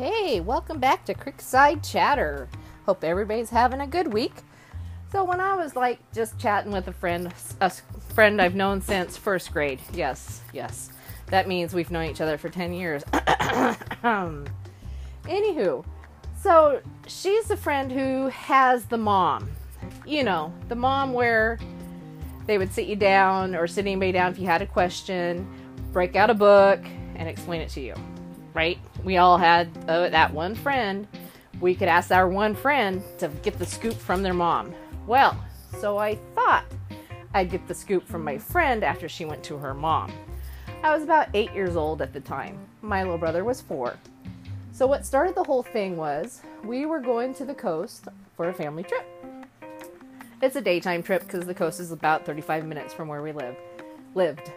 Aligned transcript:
Hey, 0.00 0.40
welcome 0.40 0.78
back 0.78 1.04
to 1.04 1.14
Creekside 1.14 1.86
Chatter. 1.86 2.48
Hope 2.86 3.04
everybody's 3.04 3.50
having 3.50 3.82
a 3.82 3.86
good 3.86 4.14
week. 4.14 4.32
So 5.12 5.24
when 5.24 5.40
I 5.40 5.56
was 5.56 5.76
like 5.76 5.98
just 6.14 6.38
chatting 6.38 6.72
with 6.72 6.88
a 6.88 6.92
friend, 6.94 7.30
a 7.60 7.70
friend 8.14 8.40
I've 8.40 8.54
known 8.54 8.80
since 8.80 9.18
first 9.18 9.52
grade. 9.52 9.78
Yes, 9.92 10.40
yes. 10.54 10.88
That 11.26 11.48
means 11.48 11.74
we've 11.74 11.90
known 11.90 12.06
each 12.06 12.22
other 12.22 12.38
for 12.38 12.48
10 12.48 12.72
years. 12.72 13.04
anywho, 15.24 15.84
so 16.40 16.80
she's 17.06 17.48
the 17.48 17.58
friend 17.58 17.92
who 17.92 18.28
has 18.28 18.86
the 18.86 18.96
mom. 18.96 19.50
You 20.06 20.24
know, 20.24 20.50
the 20.68 20.76
mom 20.76 21.12
where 21.12 21.58
they 22.46 22.56
would 22.56 22.72
sit 22.72 22.86
you 22.86 22.96
down 22.96 23.54
or 23.54 23.66
sit 23.66 23.84
anybody 23.84 24.12
down 24.12 24.32
if 24.32 24.38
you 24.38 24.46
had 24.46 24.62
a 24.62 24.66
question, 24.66 25.46
break 25.92 26.16
out 26.16 26.30
a 26.30 26.34
book, 26.34 26.80
and 27.16 27.28
explain 27.28 27.60
it 27.60 27.68
to 27.72 27.82
you. 27.82 27.94
Right? 28.54 28.78
We 29.04 29.16
all 29.16 29.38
had 29.38 29.70
uh, 29.88 30.08
that 30.08 30.32
one 30.32 30.54
friend. 30.54 31.06
We 31.60 31.74
could 31.74 31.88
ask 31.88 32.10
our 32.10 32.28
one 32.28 32.54
friend 32.54 33.02
to 33.18 33.28
get 33.42 33.58
the 33.58 33.66
scoop 33.66 33.94
from 33.94 34.22
their 34.22 34.34
mom. 34.34 34.74
Well, 35.06 35.42
so 35.78 35.98
I 35.98 36.16
thought 36.34 36.64
I'd 37.34 37.50
get 37.50 37.66
the 37.68 37.74
scoop 37.74 38.06
from 38.06 38.24
my 38.24 38.38
friend 38.38 38.82
after 38.82 39.08
she 39.08 39.24
went 39.24 39.42
to 39.44 39.56
her 39.58 39.74
mom. 39.74 40.12
I 40.82 40.94
was 40.94 41.02
about 41.02 41.28
eight 41.34 41.52
years 41.52 41.76
old 41.76 42.02
at 42.02 42.12
the 42.12 42.20
time. 42.20 42.58
My 42.82 43.02
little 43.02 43.18
brother 43.18 43.44
was 43.44 43.60
four. 43.60 43.96
So, 44.72 44.86
what 44.86 45.04
started 45.04 45.34
the 45.34 45.44
whole 45.44 45.62
thing 45.62 45.96
was 45.96 46.40
we 46.64 46.86
were 46.86 47.00
going 47.00 47.34
to 47.34 47.44
the 47.44 47.54
coast 47.54 48.08
for 48.36 48.48
a 48.48 48.54
family 48.54 48.82
trip. 48.82 49.06
It's 50.42 50.56
a 50.56 50.60
daytime 50.62 51.02
trip 51.02 51.22
because 51.22 51.44
the 51.44 51.54
coast 51.54 51.80
is 51.80 51.92
about 51.92 52.24
35 52.24 52.64
minutes 52.64 52.94
from 52.94 53.08
where 53.08 53.20
we 53.20 53.32
live 53.32 53.56
lived. 54.14 54.50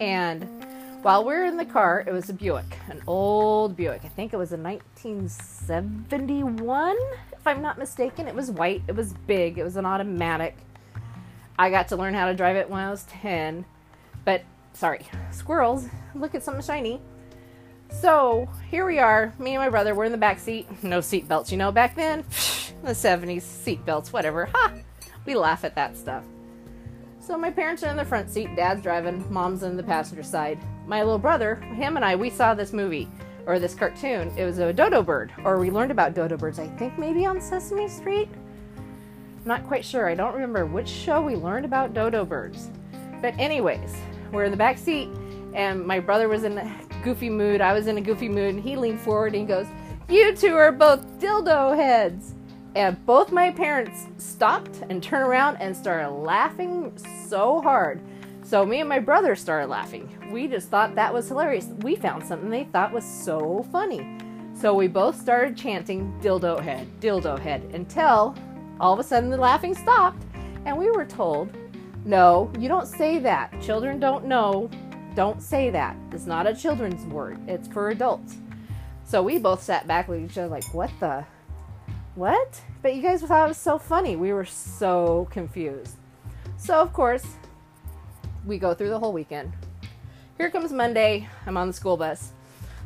And 0.00 0.66
while 1.04 1.22
we 1.22 1.34
were 1.34 1.44
in 1.44 1.58
the 1.58 1.66
car, 1.66 2.02
it 2.06 2.12
was 2.12 2.30
a 2.30 2.32
Buick, 2.32 2.78
an 2.88 3.02
old 3.06 3.76
Buick. 3.76 4.00
I 4.04 4.08
think 4.08 4.32
it 4.32 4.38
was 4.38 4.52
a 4.52 4.56
1971, 4.56 6.96
if 7.30 7.46
I'm 7.46 7.60
not 7.60 7.76
mistaken. 7.76 8.26
It 8.26 8.34
was 8.34 8.50
white, 8.50 8.82
it 8.88 8.96
was 8.96 9.12
big, 9.26 9.58
it 9.58 9.64
was 9.64 9.76
an 9.76 9.84
automatic. 9.84 10.56
I 11.58 11.68
got 11.68 11.88
to 11.88 11.96
learn 11.96 12.14
how 12.14 12.28
to 12.28 12.34
drive 12.34 12.56
it 12.56 12.70
when 12.70 12.80
I 12.80 12.90
was 12.90 13.04
10. 13.04 13.66
But 14.24 14.44
sorry, 14.72 15.04
squirrels, 15.30 15.90
look 16.14 16.34
at 16.34 16.42
something 16.42 16.64
shiny. 16.64 17.02
So 17.90 18.48
here 18.70 18.86
we 18.86 18.98
are, 18.98 19.34
me 19.38 19.56
and 19.56 19.62
my 19.62 19.68
brother, 19.68 19.94
we're 19.94 20.06
in 20.06 20.12
the 20.12 20.16
back 20.16 20.38
seat. 20.38 20.66
No 20.82 21.02
seat 21.02 21.28
belts, 21.28 21.52
you 21.52 21.58
know, 21.58 21.70
back 21.70 21.96
then, 21.96 22.24
the 22.82 22.92
70s, 22.92 23.42
seat 23.42 23.84
belts, 23.84 24.10
whatever. 24.10 24.46
Ha! 24.46 24.72
We 25.26 25.34
laugh 25.34 25.64
at 25.64 25.74
that 25.74 25.98
stuff. 25.98 26.24
So 27.26 27.38
my 27.38 27.50
parents 27.50 27.82
are 27.82 27.88
in 27.88 27.96
the 27.96 28.04
front 28.04 28.28
seat, 28.28 28.54
dad's 28.54 28.82
driving, 28.82 29.24
mom's 29.32 29.62
in 29.62 29.78
the 29.78 29.82
passenger 29.82 30.22
side. 30.22 30.58
My 30.86 31.02
little 31.02 31.18
brother, 31.18 31.54
him 31.54 31.96
and 31.96 32.04
I, 32.04 32.16
we 32.16 32.28
saw 32.28 32.52
this 32.52 32.74
movie 32.74 33.08
or 33.46 33.58
this 33.58 33.74
cartoon. 33.74 34.30
It 34.36 34.44
was 34.44 34.58
a 34.58 34.74
dodo 34.74 35.02
bird, 35.02 35.32
or 35.42 35.58
we 35.58 35.70
learned 35.70 35.90
about 35.90 36.12
dodo 36.12 36.36
birds, 36.36 36.58
I 36.58 36.68
think 36.68 36.98
maybe 36.98 37.24
on 37.24 37.40
Sesame 37.40 37.88
Street. 37.88 38.28
I'm 38.76 39.46
not 39.46 39.66
quite 39.66 39.86
sure. 39.86 40.06
I 40.06 40.14
don't 40.14 40.34
remember 40.34 40.66
which 40.66 40.86
show 40.86 41.22
we 41.22 41.34
learned 41.34 41.64
about 41.64 41.94
dodo 41.94 42.26
birds. 42.26 42.68
But 43.22 43.32
anyways, 43.38 43.96
we're 44.30 44.44
in 44.44 44.50
the 44.50 44.58
back 44.58 44.76
seat 44.76 45.08
and 45.54 45.82
my 45.86 46.00
brother 46.00 46.28
was 46.28 46.44
in 46.44 46.58
a 46.58 46.78
goofy 47.02 47.30
mood. 47.30 47.62
I 47.62 47.72
was 47.72 47.86
in 47.86 47.96
a 47.96 48.02
goofy 48.02 48.28
mood 48.28 48.56
and 48.56 48.62
he 48.62 48.76
leaned 48.76 49.00
forward 49.00 49.34
and 49.34 49.36
he 49.36 49.46
goes, 49.46 49.66
"You 50.10 50.36
two 50.36 50.56
are 50.56 50.72
both 50.72 51.06
dildo 51.20 51.74
heads." 51.74 52.34
And 52.74 53.04
both 53.06 53.30
my 53.30 53.50
parents 53.50 54.06
stopped 54.18 54.82
and 54.88 55.02
turned 55.02 55.24
around 55.24 55.58
and 55.58 55.76
started 55.76 56.10
laughing 56.10 56.92
so 57.28 57.60
hard. 57.60 58.00
So 58.42 58.66
me 58.66 58.80
and 58.80 58.88
my 58.88 58.98
brother 58.98 59.36
started 59.36 59.68
laughing. 59.68 60.08
We 60.32 60.48
just 60.48 60.68
thought 60.68 60.96
that 60.96 61.14
was 61.14 61.28
hilarious. 61.28 61.66
We 61.78 61.94
found 61.94 62.26
something 62.26 62.50
they 62.50 62.64
thought 62.64 62.92
was 62.92 63.04
so 63.04 63.64
funny. 63.70 64.18
So 64.54 64.74
we 64.74 64.88
both 64.88 65.20
started 65.20 65.56
chanting 65.56 66.12
dildo 66.20 66.60
head, 66.60 66.88
dildo 67.00 67.38
head 67.38 67.62
until 67.72 68.34
all 68.80 68.92
of 68.92 68.98
a 68.98 69.04
sudden 69.04 69.30
the 69.30 69.36
laughing 69.36 69.74
stopped 69.74 70.24
and 70.64 70.76
we 70.76 70.90
were 70.90 71.04
told, 71.04 71.56
"No, 72.04 72.50
you 72.58 72.68
don't 72.68 72.88
say 72.88 73.18
that. 73.20 73.52
Children 73.60 74.00
don't 74.00 74.26
know. 74.26 74.68
Don't 75.14 75.40
say 75.40 75.70
that. 75.70 75.96
It's 76.10 76.26
not 76.26 76.46
a 76.46 76.54
children's 76.54 77.04
word. 77.06 77.38
It's 77.48 77.68
for 77.68 77.90
adults." 77.90 78.36
So 79.04 79.22
we 79.22 79.38
both 79.38 79.62
sat 79.62 79.86
back 79.86 80.08
with 80.08 80.20
each 80.20 80.36
other 80.38 80.48
like, 80.48 80.64
"What 80.74 80.90
the 80.98 81.24
what? 82.14 82.60
But 82.82 82.94
you 82.94 83.02
guys 83.02 83.22
thought 83.22 83.44
it 83.44 83.48
was 83.48 83.56
so 83.56 83.78
funny. 83.78 84.16
We 84.16 84.32
were 84.32 84.44
so 84.44 85.28
confused. 85.30 85.96
So, 86.56 86.80
of 86.80 86.92
course, 86.92 87.26
we 88.46 88.58
go 88.58 88.74
through 88.74 88.90
the 88.90 88.98
whole 88.98 89.12
weekend. 89.12 89.52
Here 90.38 90.50
comes 90.50 90.72
Monday. 90.72 91.28
I'm 91.46 91.56
on 91.56 91.68
the 91.68 91.72
school 91.72 91.96
bus. 91.96 92.32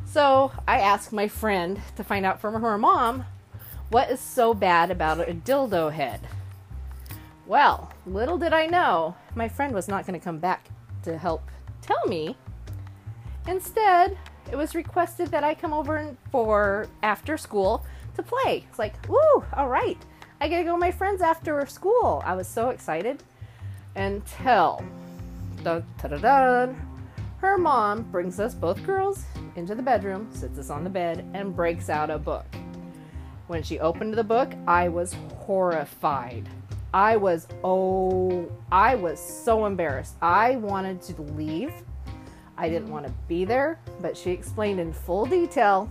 So, 0.05 0.51
I 0.67 0.79
ask 0.79 1.11
my 1.11 1.27
friend 1.27 1.79
to 1.95 2.03
find 2.03 2.25
out 2.25 2.41
from 2.41 2.59
her 2.61 2.77
mom 2.77 3.25
what 3.89 4.09
is 4.09 4.19
so 4.19 4.53
bad 4.53 4.91
about 4.91 5.19
a 5.27 5.33
dildo 5.33 5.91
head. 5.91 6.21
Well, 7.45 7.91
little 8.05 8.37
did 8.37 8.53
I 8.53 8.67
know, 8.67 9.15
my 9.33 9.49
friend 9.49 9.73
was 9.73 9.87
not 9.87 10.05
going 10.05 10.19
to 10.19 10.23
come 10.23 10.37
back 10.37 10.69
to 11.03 11.17
help 11.17 11.49
tell 11.81 12.05
me. 12.07 12.37
Instead, 13.47 14.17
it 14.51 14.55
was 14.55 14.75
requested 14.75 15.29
that 15.29 15.43
I 15.43 15.55
come 15.55 15.73
over 15.73 16.15
for 16.31 16.87
after 17.01 17.37
school 17.37 17.85
to 18.19 18.29
play. 18.43 18.65
It's 18.69 18.79
like, 18.79 18.95
woo, 19.07 19.43
all 19.53 19.67
right. 19.67 19.97
I 20.41 20.47
gotta 20.47 20.63
go 20.63 20.73
with 20.73 20.81
my 20.81 20.91
friends 20.91 21.21
after 21.21 21.65
school. 21.65 22.21
I 22.25 22.35
was 22.35 22.47
so 22.47 22.69
excited 22.69 23.23
until 23.95 24.83
dun, 25.63 25.83
dun, 26.01 26.89
her 27.37 27.57
mom 27.57 28.03
brings 28.03 28.39
us 28.39 28.53
both 28.53 28.83
girls 28.85 29.25
into 29.55 29.75
the 29.75 29.81
bedroom, 29.81 30.29
sits 30.33 30.59
us 30.59 30.69
on 30.69 30.83
the 30.83 30.89
bed, 30.89 31.25
and 31.33 31.55
breaks 31.55 31.89
out 31.89 32.09
a 32.09 32.17
book. 32.17 32.45
When 33.47 33.63
she 33.63 33.79
opened 33.79 34.13
the 34.13 34.23
book, 34.23 34.53
I 34.67 34.89
was 34.89 35.15
horrified. 35.35 36.47
I 36.93 37.17
was 37.17 37.47
oh, 37.63 38.51
I 38.71 38.95
was 38.95 39.19
so 39.19 39.65
embarrassed. 39.65 40.15
I 40.21 40.57
wanted 40.57 41.01
to 41.03 41.21
leave. 41.21 41.73
I 42.57 42.67
didn't 42.67 42.91
want 42.91 43.05
to 43.05 43.13
be 43.27 43.45
there, 43.45 43.79
but 44.01 44.17
she 44.17 44.31
explained 44.31 44.79
in 44.79 44.91
full 44.91 45.25
detail 45.25 45.89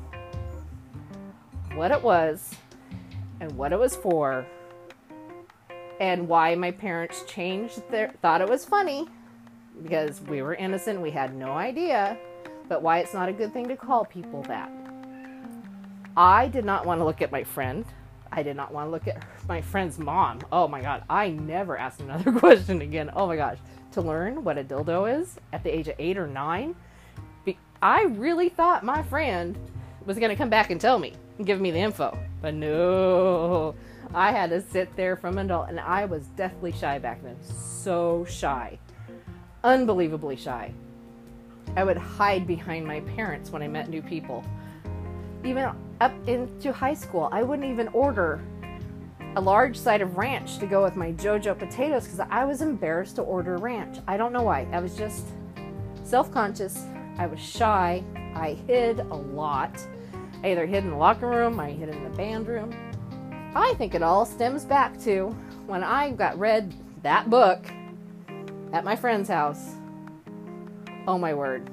what 1.78 1.90
it 1.90 2.02
was 2.02 2.54
and 3.40 3.52
what 3.52 3.72
it 3.72 3.78
was 3.78 3.94
for 3.96 4.44
and 6.00 6.28
why 6.28 6.54
my 6.54 6.70
parents 6.70 7.24
changed 7.26 7.82
their 7.90 8.10
thought 8.20 8.40
it 8.40 8.48
was 8.48 8.64
funny 8.64 9.06
because 9.82 10.20
we 10.22 10.42
were 10.42 10.54
innocent 10.54 11.00
we 11.00 11.10
had 11.10 11.34
no 11.34 11.52
idea 11.52 12.18
but 12.68 12.82
why 12.82 12.98
it's 12.98 13.14
not 13.14 13.28
a 13.28 13.32
good 13.32 13.52
thing 13.52 13.68
to 13.68 13.76
call 13.76 14.04
people 14.04 14.42
that. 14.42 14.70
I 16.16 16.48
did 16.48 16.64
not 16.64 16.84
want 16.84 17.00
to 17.00 17.04
look 17.04 17.22
at 17.22 17.32
my 17.32 17.44
friend. 17.44 17.84
I 18.30 18.42
did 18.42 18.56
not 18.56 18.72
want 18.74 18.88
to 18.88 18.90
look 18.90 19.08
at 19.08 19.24
my 19.48 19.62
friend's 19.62 19.98
mom. 19.98 20.40
Oh 20.52 20.68
my 20.68 20.82
god 20.82 21.04
i 21.08 21.30
never 21.30 21.78
asked 21.78 22.00
another 22.00 22.32
question 22.38 22.82
again. 22.82 23.10
Oh 23.14 23.26
my 23.26 23.36
gosh. 23.36 23.58
To 23.92 24.02
learn 24.02 24.44
what 24.44 24.58
a 24.58 24.64
dildo 24.64 25.20
is 25.20 25.38
at 25.52 25.62
the 25.62 25.74
age 25.74 25.88
of 25.88 25.94
eight 25.98 26.18
or 26.18 26.26
nine 26.26 26.74
i 27.80 28.02
really 28.02 28.48
thought 28.48 28.84
my 28.84 29.00
friend 29.04 29.56
was 30.08 30.18
going 30.18 30.30
to 30.30 30.36
come 30.36 30.48
back 30.48 30.70
and 30.70 30.80
tell 30.80 30.98
me 30.98 31.12
and 31.36 31.46
give 31.46 31.60
me 31.60 31.70
the 31.70 31.78
info. 31.78 32.18
But 32.40 32.54
no, 32.54 33.74
I 34.14 34.32
had 34.32 34.48
to 34.50 34.62
sit 34.62 34.96
there 34.96 35.16
from 35.16 35.36
an 35.36 35.46
adult, 35.46 35.68
and 35.68 35.78
I 35.78 36.06
was 36.06 36.26
deathly 36.28 36.72
shy 36.72 36.98
back 36.98 37.22
then. 37.22 37.36
So 37.44 38.24
shy. 38.24 38.78
Unbelievably 39.62 40.36
shy. 40.36 40.72
I 41.76 41.84
would 41.84 41.98
hide 41.98 42.46
behind 42.46 42.86
my 42.86 43.00
parents 43.00 43.50
when 43.50 43.62
I 43.62 43.68
met 43.68 43.90
new 43.90 44.00
people. 44.00 44.42
Even 45.44 45.70
up 46.00 46.14
into 46.26 46.72
high 46.72 46.94
school, 46.94 47.28
I 47.30 47.42
wouldn't 47.42 47.70
even 47.70 47.88
order 47.88 48.40
a 49.36 49.40
large 49.40 49.76
side 49.76 50.00
of 50.00 50.16
ranch 50.16 50.58
to 50.58 50.66
go 50.66 50.82
with 50.82 50.96
my 50.96 51.12
JoJo 51.12 51.58
potatoes 51.58 52.04
because 52.04 52.26
I 52.30 52.46
was 52.46 52.62
embarrassed 52.62 53.16
to 53.16 53.22
order 53.22 53.58
ranch. 53.58 53.98
I 54.08 54.16
don't 54.16 54.32
know 54.32 54.42
why. 54.42 54.66
I 54.72 54.80
was 54.80 54.96
just 54.96 55.26
self 56.02 56.32
conscious. 56.32 56.82
I 57.18 57.26
was 57.26 57.38
shy. 57.38 58.02
I 58.34 58.56
hid 58.66 59.00
a 59.00 59.14
lot. 59.14 59.80
I 60.42 60.52
either 60.52 60.66
hid 60.66 60.84
in 60.84 60.90
the 60.90 60.96
locker 60.96 61.28
room, 61.28 61.58
I 61.58 61.70
hid 61.70 61.88
in 61.88 62.04
the 62.04 62.10
band 62.10 62.46
room. 62.46 62.72
I 63.54 63.74
think 63.74 63.94
it 63.94 64.02
all 64.02 64.24
stems 64.24 64.64
back 64.64 65.00
to 65.00 65.34
when 65.66 65.82
I 65.82 66.12
got 66.12 66.38
read 66.38 66.74
that 67.02 67.28
book 67.30 67.64
at 68.72 68.84
my 68.84 68.94
friend's 68.94 69.28
house. 69.28 69.74
Oh 71.06 71.18
my 71.18 71.34
word. 71.34 71.70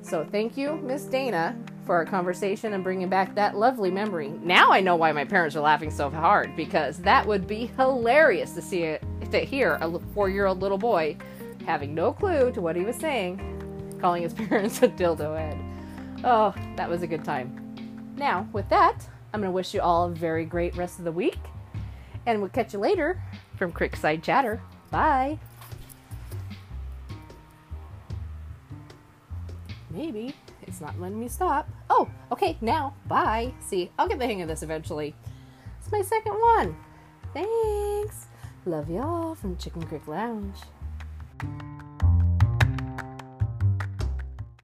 So 0.00 0.26
thank 0.30 0.56
you, 0.56 0.76
Miss 0.76 1.04
Dayna, 1.04 1.56
for 1.86 1.94
our 1.94 2.04
conversation 2.04 2.72
and 2.72 2.82
bringing 2.82 3.08
back 3.08 3.34
that 3.34 3.56
lovely 3.56 3.90
memory. 3.90 4.28
Now 4.42 4.72
I 4.72 4.80
know 4.80 4.96
why 4.96 5.12
my 5.12 5.24
parents 5.24 5.54
are 5.56 5.60
laughing 5.60 5.90
so 5.90 6.10
hard 6.10 6.56
because 6.56 6.98
that 6.98 7.26
would 7.26 7.46
be 7.46 7.66
hilarious 7.76 8.52
to 8.52 8.62
see 8.62 8.82
it 8.82 9.02
to 9.30 9.38
hear 9.40 9.78
a 9.80 9.98
four-year-old 10.14 10.60
little 10.60 10.78
boy 10.78 11.16
having 11.66 11.94
no 11.94 12.12
clue 12.12 12.50
to 12.52 12.60
what 12.60 12.76
he 12.76 12.82
was 12.82 12.96
saying, 12.96 13.51
calling 14.02 14.24
his 14.24 14.34
parents 14.48 14.82
a 14.82 14.88
dildo 14.88 15.38
head. 15.38 15.56
Oh, 16.24 16.54
that 16.76 16.90
was 16.90 17.02
a 17.02 17.06
good 17.06 17.24
time. 17.24 18.12
Now, 18.16 18.46
with 18.52 18.68
that, 18.68 19.06
I'm 19.32 19.40
going 19.40 19.48
to 19.48 19.54
wish 19.54 19.72
you 19.72 19.80
all 19.80 20.04
a 20.04 20.10
very 20.10 20.44
great 20.44 20.76
rest 20.76 20.98
of 20.98 21.06
the 21.06 21.12
week. 21.12 21.38
And 22.26 22.40
we'll 22.40 22.50
catch 22.50 22.72
you 22.74 22.78
later 22.78 23.22
from 23.56 23.72
Creekside 23.72 24.22
Chatter. 24.22 24.60
Bye. 24.90 25.38
Maybe. 29.90 30.34
It's 30.62 30.80
not 30.80 30.98
letting 31.00 31.18
me 31.18 31.28
stop. 31.28 31.68
Oh, 31.88 32.08
okay, 32.30 32.56
now. 32.60 32.94
Bye. 33.06 33.54
See, 33.60 33.90
I'll 33.98 34.08
get 34.08 34.18
the 34.18 34.26
hang 34.26 34.42
of 34.42 34.48
this 34.48 34.62
eventually. 34.62 35.14
It's 35.80 35.90
my 35.90 36.02
second 36.02 36.34
one. 36.34 36.76
Thanks. 37.32 38.26
Love 38.66 38.90
y'all 38.90 39.34
from 39.34 39.56
Chicken 39.56 39.82
Creek 39.82 40.06
Lounge. 40.06 40.56